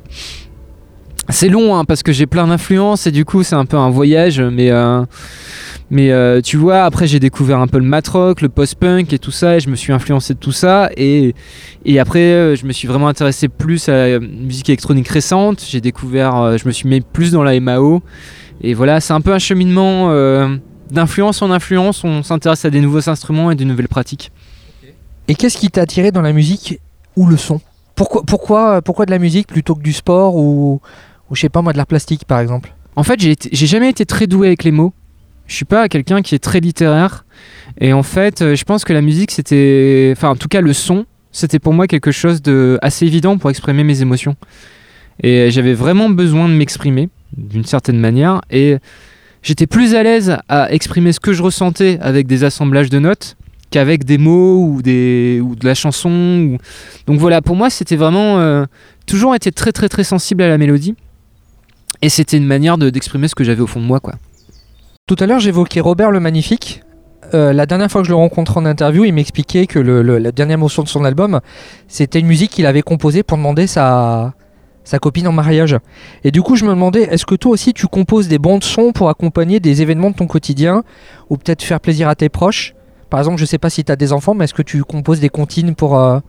C'est 1.30 1.48
long, 1.48 1.76
hein, 1.76 1.86
parce 1.86 2.02
que 2.02 2.12
j'ai 2.12 2.26
plein 2.26 2.48
d'influences, 2.48 3.08
et 3.08 3.12
du 3.12 3.24
coup, 3.24 3.44
c'est 3.44 3.56
un 3.56 3.66
peu 3.66 3.78
un 3.78 3.90
voyage, 3.90 4.42
mais... 4.42 4.72
euh, 4.72 5.04
mais 5.92 6.12
euh, 6.12 6.40
tu 6.40 6.56
vois, 6.56 6.84
après 6.84 7.08
j'ai 7.08 7.20
découvert 7.20 7.58
un 7.60 7.66
peu 7.66 7.80
le 7.80 7.84
mat 7.84 8.08
rock, 8.08 8.42
le 8.42 8.50
post-punk 8.50 9.12
et 9.12 9.18
tout 9.18 9.32
ça, 9.32 9.58
et 9.58 9.60
je 9.60 9.70
me 9.70 9.76
suis 9.76 9.92
influencé 9.92 10.36
de 10.36 10.40
tout 10.40 10.52
ça. 10.52 10.92
Et, 10.96 11.34
et 11.84 12.00
après, 12.00 12.20
euh, 12.20 12.56
je 12.56 12.68
me 12.68 12.74
suis 12.74 12.88
vraiment 12.88 13.08
intéressé 13.08 13.48
plus 13.48 13.90
à 13.90 14.08
la 14.08 14.20
musique 14.20 14.70
électronique 14.70 15.08
récente. 15.08 15.66
J'ai 15.68 15.82
découvert, 15.82 16.60
je 16.60 16.68
me 16.68 16.72
suis 16.72 16.88
mis 16.88 17.02
plus 17.02 17.32
dans 17.32 17.42
la 17.42 17.60
MAO. 17.60 18.04
Et 18.62 18.76
voilà, 18.76 19.00
c'est 19.00 19.14
un 19.14 19.22
peu 19.22 19.34
un 19.34 19.40
cheminement 19.40 20.14
d'influence 20.92 21.42
en 21.42 21.50
influence. 21.50 22.04
On 22.04 22.22
s'intéresse 22.22 22.66
à 22.66 22.70
des 22.70 22.82
nouveaux 22.82 23.10
instruments 23.10 23.50
et 23.50 23.56
de 23.56 23.64
nouvelles 23.64 23.88
pratiques. 23.88 24.32
Et 25.30 25.36
qu'est-ce 25.36 25.58
qui 25.58 25.70
t'a 25.70 25.82
attiré 25.82 26.12
dans 26.12 26.24
la 26.24 26.34
musique 26.34 26.80
ou 27.16 27.28
le 27.28 27.38
son? 27.38 27.62
Pourquoi, 27.96 28.24
pourquoi, 28.24 28.82
pourquoi 28.82 29.06
de 29.06 29.12
la 29.12 29.20
musique 29.20 29.46
plutôt 29.46 29.76
que 29.76 29.84
du 29.84 29.94
sport 29.94 30.36
ou, 30.36 30.82
ou 31.30 31.36
je 31.36 31.42
sais 31.42 31.50
pas 31.50 31.62
moi 31.62 31.72
de 31.72 31.78
l'art 31.78 31.86
plastique 31.86 32.26
par 32.26 32.40
exemple? 32.40 32.74
En 32.96 33.04
fait, 33.04 33.20
j'ai 33.20 33.68
jamais 33.68 33.90
été 33.90 34.08
très 34.08 34.26
doué 34.26 34.48
avec 34.48 34.64
les 34.64 34.72
mots. 34.72 34.92
Je 35.46 35.54
suis 35.54 35.66
pas 35.66 35.88
quelqu'un 35.88 36.24
qui 36.24 36.34
est 36.34 36.40
très 36.40 36.60
littéraire. 36.60 37.26
Et 37.80 37.94
en 37.94 38.02
fait, 38.02 38.42
euh, 38.42 38.56
je 38.56 38.64
pense 38.64 38.84
que 38.84 38.92
la 38.92 39.02
musique, 39.02 39.30
c'était. 39.30 40.14
Enfin, 40.18 40.30
en 40.30 40.36
tout 40.36 40.48
cas, 40.48 40.62
le 40.62 40.74
son, 40.74 41.06
c'était 41.32 41.60
pour 41.60 41.74
moi 41.74 41.86
quelque 41.88 42.12
chose 42.12 42.42
de 42.42 42.80
assez 42.82 43.06
évident 43.06 43.38
pour 43.38 43.52
exprimer 43.52 43.84
mes 43.84 44.02
émotions. 44.02 44.36
Et 45.22 45.52
j'avais 45.52 45.76
vraiment 45.76 46.10
besoin 46.10 46.50
de 46.50 46.54
m'exprimer, 46.54 47.10
d'une 47.38 47.66
certaine 47.66 48.00
manière. 48.00 48.42
Et 48.50 48.78
j'étais 49.44 49.68
plus 49.68 49.94
à 49.94 50.02
l'aise 50.02 50.38
à 50.50 50.72
exprimer 50.72 51.14
ce 51.14 51.20
que 51.20 51.34
je 51.34 51.44
ressentais 51.44 52.00
avec 52.02 52.26
des 52.26 52.44
assemblages 52.44 52.90
de 52.90 52.98
notes 52.98 53.38
qu'avec 53.72 54.04
des 54.04 54.18
mots 54.18 54.64
ou, 54.66 54.82
de 54.82 55.66
la 55.66 55.76
chanson. 55.76 56.58
Donc 57.08 57.20
voilà, 57.20 57.42
pour 57.42 57.56
moi, 57.56 57.70
c'était 57.70 57.96
vraiment. 57.96 58.40
euh, 58.40 58.66
toujours 59.06 59.34
été 59.34 59.52
très, 59.52 59.72
très, 59.72 59.90
très 59.90 60.04
sensible 60.04 60.44
à 60.44 60.48
la 60.48 60.60
mélodie. 60.60 60.94
Et 62.04 62.10
c'était 62.10 62.38
une 62.38 62.46
manière 62.46 62.78
de- 62.78 62.92
d'exprimer 62.92 63.28
ce 63.28 63.34
que 63.34 63.44
j'avais 63.44 63.62
au 63.62 63.68
fond 63.68 63.82
de 63.82 63.86
moi, 63.86 64.00
quoi. 64.00 64.14
Tout 65.08 65.16
à 65.20 65.26
l'heure 65.26 65.40
j'évoquais 65.40 65.80
Robert 65.80 66.12
le 66.12 66.20
Magnifique. 66.20 66.84
Euh, 67.34 67.52
la 67.52 67.66
dernière 67.66 67.90
fois 67.90 68.02
que 68.02 68.06
je 68.08 68.12
le 68.12 68.16
rencontrais 68.18 68.60
en 68.60 68.66
interview, 68.66 69.06
il 69.06 69.14
m'expliquait 69.14 69.66
que 69.66 69.80
la 69.80 70.32
dernière 70.32 70.60
motion 70.60 70.84
de 70.84 70.88
son 70.88 71.04
album, 71.04 71.42
c'était 71.88 72.20
une 72.20 72.28
musique 72.28 72.52
qu'il 72.52 72.68
avait 72.68 72.84
composée 72.84 73.24
pour 73.24 73.38
demander 73.38 73.66
sa, 73.66 74.34
sa 74.84 75.00
copine 75.00 75.28
en 75.28 75.32
mariage. 75.32 75.76
Et 76.24 76.30
du 76.30 76.44
coup, 76.44 76.56
je 76.56 76.64
me 76.66 76.70
demandais, 76.70 77.04
est-ce 77.04 77.26
que 77.26 77.34
toi 77.36 77.52
aussi 77.52 77.74
tu 77.74 77.88
composes 77.88 78.28
des 78.28 78.38
bandes 78.38 78.64
son 78.64 78.92
pour 78.92 79.10
accompagner 79.10 79.60
des 79.60 79.82
événements 79.82 80.12
de 80.12 80.16
ton 80.16 80.28
quotidien 80.28 80.84
ou 81.32 81.38
peut-être 81.38 81.64
faire 81.64 81.80
plaisir 81.80 82.08
à 82.08 82.14
tes 82.16 82.30
proches? 82.30 82.76
Par 83.10 83.20
exemple, 83.20 83.38
je 83.38 83.46
sais 83.46 83.58
pas 83.58 83.70
si 83.70 83.84
tu 83.84 83.92
as 83.92 83.96
des 83.96 84.14
enfants, 84.14 84.34
mais 84.34 84.46
est-ce 84.46 84.54
que 84.54 84.62
tu 84.62 84.84
composes 84.84 85.20
des 85.20 85.30
comptines 85.30 85.76
pour, 85.76 85.98
euh, 85.98 86.20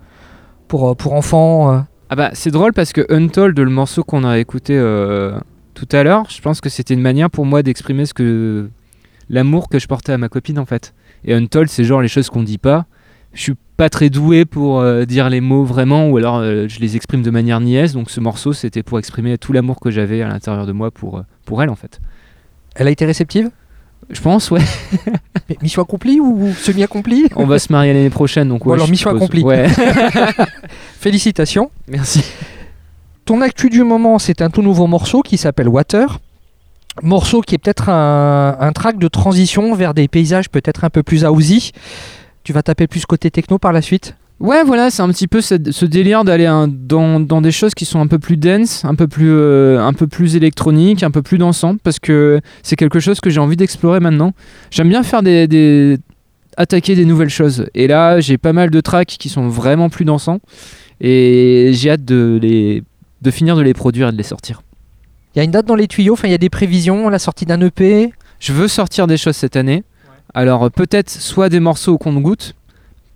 pour, 0.68 0.90
euh, 0.90 0.94
pour 0.94 1.12
enfants 1.12 1.72
euh 1.72 1.80
Ah 2.08 2.16
bah, 2.16 2.30
c'est 2.32 2.50
drôle 2.50 2.72
parce 2.72 2.92
que 2.92 3.06
Untold, 3.12 3.58
le 3.58 3.70
morceau 3.70 4.04
qu'on 4.04 4.24
a 4.24 4.38
écouté 4.38 4.78
tout 5.74 5.88
à 5.92 6.02
l'heure, 6.02 6.28
je 6.28 6.40
pense 6.40 6.60
que 6.60 6.68
c'était 6.68 6.94
une 6.94 7.00
manière 7.00 7.30
pour 7.30 7.46
moi 7.46 7.62
d'exprimer 7.62 8.06
ce 8.06 8.14
que 8.14 8.68
l'amour 9.28 9.68
que 9.68 9.78
je 9.78 9.86
portais 9.86 10.12
à 10.12 10.18
ma 10.18 10.28
copine 10.28 10.58
en 10.58 10.66
fait. 10.66 10.94
Et 11.24 11.34
Untold, 11.34 11.68
c'est 11.68 11.84
genre 11.84 12.02
les 12.02 12.08
choses 12.08 12.28
qu'on 12.28 12.42
dit 12.42 12.58
pas. 12.58 12.86
Je 13.32 13.42
suis 13.42 13.54
pas 13.76 13.88
très 13.88 14.10
doué 14.10 14.44
pour 14.44 14.80
euh, 14.80 15.04
dire 15.04 15.30
les 15.30 15.40
mots 15.40 15.64
vraiment, 15.64 16.08
ou 16.08 16.16
alors 16.18 16.38
euh, 16.38 16.66
je 16.68 16.80
les 16.80 16.96
exprime 16.96 17.22
de 17.22 17.30
manière 17.30 17.60
niaise. 17.60 17.94
Donc 17.94 18.10
ce 18.10 18.20
morceau, 18.20 18.52
c'était 18.52 18.82
pour 18.82 18.98
exprimer 18.98 19.38
tout 19.38 19.52
l'amour 19.52 19.80
que 19.80 19.90
j'avais 19.90 20.20
à 20.20 20.28
l'intérieur 20.28 20.66
de 20.66 20.72
moi 20.72 20.90
pour, 20.90 21.18
euh, 21.18 21.22
pour 21.44 21.62
elle 21.62 21.70
en 21.70 21.76
fait. 21.76 22.00
Elle 22.74 22.88
a 22.88 22.90
été 22.90 23.06
réceptive? 23.06 23.50
Je 24.10 24.20
pense, 24.20 24.50
ouais. 24.50 24.60
Mais 25.48 25.56
Mission 25.62 25.82
accomplie 25.82 26.18
ou 26.20 26.52
semi-accomplie 26.52 27.26
On 27.36 27.46
va 27.46 27.58
se 27.58 27.72
marier 27.72 27.92
l'année 27.92 28.10
prochaine, 28.10 28.48
donc 28.48 28.64
Bon, 28.64 28.70
ouais, 28.70 28.76
alors, 28.76 28.88
mission 28.88 29.10
suppose. 29.10 29.22
accomplie. 29.22 29.42
Ouais, 29.44 29.68
Félicitations. 31.00 31.70
merci. 31.88 32.24
Ton 33.24 33.40
actu 33.40 33.70
du 33.70 33.84
moment, 33.84 34.18
c'est 34.18 34.42
un 34.42 34.50
tout 34.50 34.62
nouveau 34.62 34.86
morceau 34.86 35.22
qui 35.22 35.36
s'appelle 35.38 35.68
Water. 35.68 36.18
Morceau 37.02 37.40
qui 37.40 37.54
est 37.54 37.58
peut-être 37.58 37.88
un, 37.88 38.56
un 38.58 38.72
track 38.72 38.98
de 38.98 39.06
transition 39.08 39.74
vers 39.74 39.94
des 39.94 40.08
paysages 40.08 40.50
peut-être 40.50 40.84
un 40.84 40.90
peu 40.90 41.02
plus 41.04 41.24
housey. 41.24 41.70
Tu 42.42 42.52
vas 42.52 42.62
taper 42.62 42.86
plus 42.88 43.06
côté 43.06 43.30
techno 43.30 43.58
par 43.58 43.72
la 43.72 43.80
suite? 43.82 44.16
Ouais, 44.40 44.64
voilà, 44.64 44.90
c'est 44.90 45.02
un 45.02 45.08
petit 45.10 45.28
peu 45.28 45.42
ce 45.42 45.84
délire 45.84 46.24
d'aller 46.24 46.46
dans, 46.66 47.20
dans 47.20 47.42
des 47.42 47.52
choses 47.52 47.74
qui 47.74 47.84
sont 47.84 48.00
un 48.00 48.06
peu 48.06 48.18
plus 48.18 48.38
dense, 48.38 48.86
un 48.86 48.94
peu 48.94 49.06
plus, 49.06 49.30
euh, 49.30 49.78
un 49.84 49.92
peu 49.92 50.06
plus 50.06 50.34
électroniques, 50.34 51.02
un 51.02 51.10
peu 51.10 51.20
plus 51.20 51.36
dansantes, 51.36 51.78
parce 51.82 51.98
que 51.98 52.40
c'est 52.62 52.76
quelque 52.76 53.00
chose 53.00 53.20
que 53.20 53.28
j'ai 53.28 53.38
envie 53.40 53.56
d'explorer 53.56 54.00
maintenant. 54.00 54.32
J'aime 54.70 54.88
bien 54.88 55.02
faire 55.02 55.22
des, 55.22 55.46
des- 55.46 55.98
attaquer 56.56 56.94
des 56.94 57.04
nouvelles 57.04 57.28
choses. 57.28 57.66
Et 57.74 57.86
là, 57.86 58.20
j'ai 58.20 58.38
pas 58.38 58.54
mal 58.54 58.70
de 58.70 58.80
tracks 58.80 59.08
qui 59.18 59.28
sont 59.28 59.46
vraiment 59.48 59.90
plus 59.90 60.06
dansants, 60.06 60.40
et 61.02 61.72
j'ai 61.74 61.90
hâte 61.90 62.04
de 62.06 62.38
les, 62.40 62.82
de 63.20 63.30
finir 63.30 63.56
de 63.56 63.62
les 63.62 63.74
produire 63.74 64.08
et 64.08 64.12
de 64.12 64.16
les 64.16 64.22
sortir. 64.22 64.62
Il 65.34 65.38
y 65.38 65.40
a 65.42 65.44
une 65.44 65.50
date 65.50 65.66
dans 65.66 65.76
les 65.76 65.86
tuyaux, 65.86 66.14
enfin 66.14 66.28
il 66.28 66.32
y 66.32 66.34
a 66.34 66.38
des 66.38 66.48
prévisions, 66.50 67.10
la 67.10 67.18
sortie 67.18 67.44
d'un 67.44 67.60
EP. 67.60 68.10
Je 68.40 68.52
veux 68.54 68.68
sortir 68.68 69.06
des 69.06 69.18
choses 69.18 69.36
cette 69.36 69.54
année. 69.56 69.84
Alors 70.32 70.70
peut-être 70.70 71.10
soit 71.10 71.48
des 71.50 71.60
morceaux 71.60 71.92
au 71.92 71.98
compte-goutte, 71.98 72.54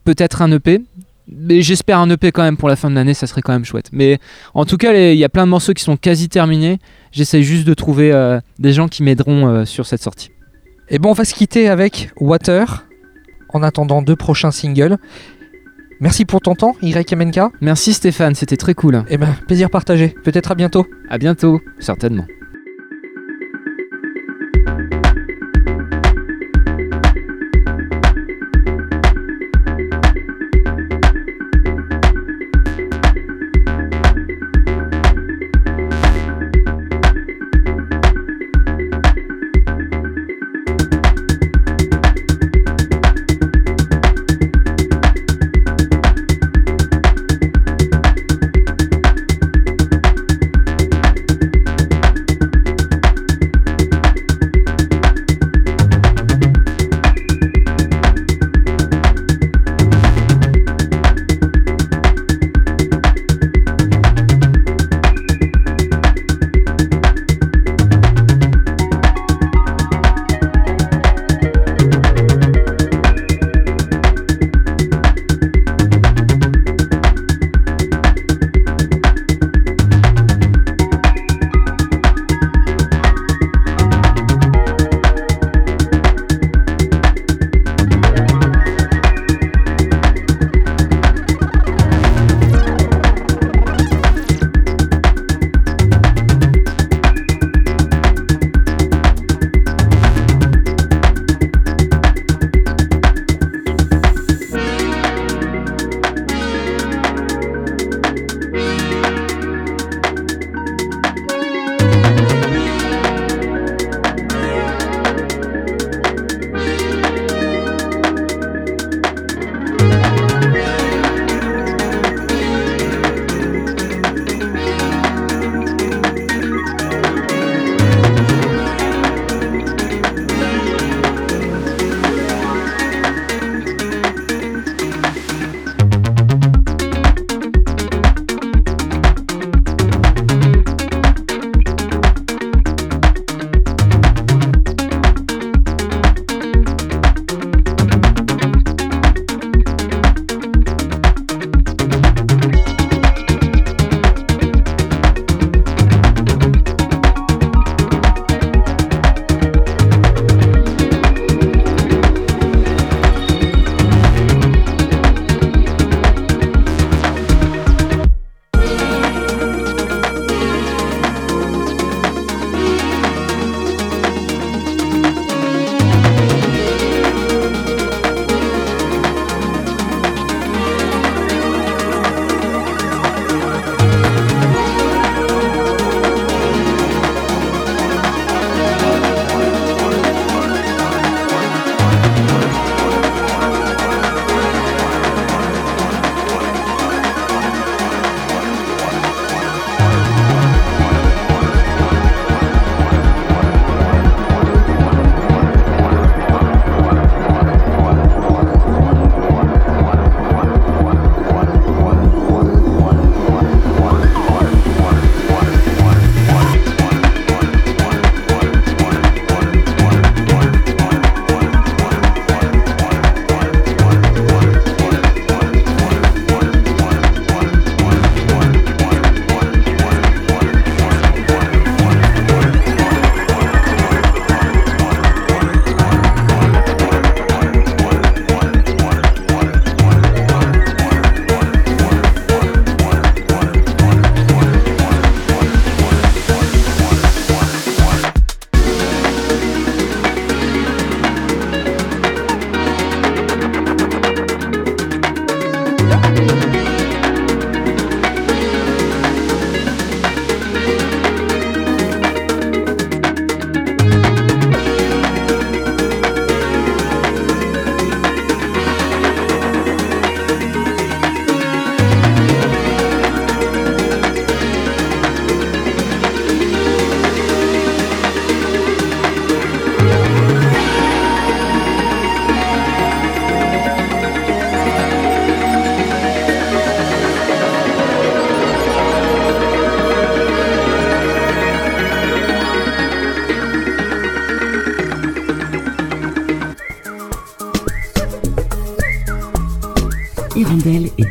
peut-être 0.05 0.41
un 0.43 0.53
EP. 0.53 0.81
Mais 1.29 1.63
j'espère 1.63 1.99
un 1.99 2.11
EP 2.11 2.33
quand 2.33 2.43
même 2.43 2.57
pour 2.57 2.69
la 2.69 2.77
fin 2.77 2.91
de 2.91 2.95
l'année, 2.95 3.15
ça 3.15 3.27
serait 3.27 3.41
quand 3.41 3.53
même 3.53 3.65
chouette. 3.65 3.89
Mais 3.93 4.19
en 4.53 4.65
tout 4.65 4.77
cas, 4.77 4.93
il 4.93 5.19
y 5.19 5.25
a 5.25 5.29
plein 5.29 5.45
de 5.45 5.51
morceaux 5.51 5.73
qui 5.73 5.83
sont 5.83 5.97
quasi 5.97 6.29
terminés. 6.29 6.79
J'essaye 7.13 7.43
juste 7.43 7.67
de 7.67 7.75
trouver 7.75 8.13
euh, 8.13 8.41
des 8.59 8.73
gens 8.73 8.89
qui 8.89 9.03
m'aideront 9.03 9.47
euh, 9.47 9.65
sur 9.65 9.87
cette 9.87 10.03
sortie. 10.03 10.31
Et 10.91 10.99
bon, 10.99 11.11
on 11.11 11.15
va 11.15 11.25
se 11.25 11.35
quitter 11.35 11.69
avec 11.69 12.11
Water 12.21 12.87
en 13.49 13.63
attendant 13.63 14.03
deux 14.03 14.17
prochains 14.17 14.51
singles. 14.51 14.99
Merci 16.01 16.25
pour 16.25 16.41
ton 16.41 16.55
temps, 16.55 16.77
YMNK. 16.83 17.41
Merci 17.61 17.95
Stéphane, 17.95 18.35
c'était 18.35 18.57
très 18.57 18.75
cool. 18.75 19.05
Et 19.09 19.17
ben, 19.17 19.35
plaisir 19.47 19.71
partagé. 19.71 20.15
Peut-être 20.25 20.51
à 20.51 20.55
bientôt. 20.55 20.87
À 21.09 21.19
bientôt, 21.19 21.61
certainement. 21.79 22.27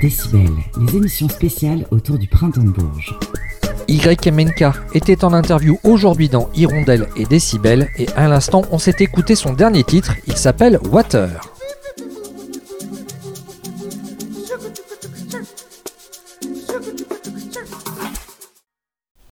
Les 0.04 0.98
émissions 0.98 1.30
spéciales 1.30 1.88
autour 1.90 2.18
du 2.18 2.28
printemps 2.28 2.64
de 2.64 2.72
Bourges. 2.72 3.18
YMNK 3.88 4.66
était 4.94 5.24
en 5.24 5.32
interview 5.32 5.80
aujourd'hui 5.86 6.28
dans 6.28 6.50
Hirondelle 6.56 7.08
et 7.16 7.24
Décibel 7.24 7.88
et 7.98 8.10
à 8.18 8.28
l'instant 8.28 8.64
on 8.72 8.80
s'est 8.80 8.98
écouté 9.00 9.36
son 9.36 9.54
dernier 9.54 9.86
titre, 9.86 10.16
il 10.28 10.36
s'appelle 10.36 10.78
Water. 10.92 11.53